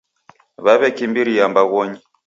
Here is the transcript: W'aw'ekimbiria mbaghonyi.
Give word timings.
W'aw'ekimbiria 0.63 1.45
mbaghonyi. 1.51 1.99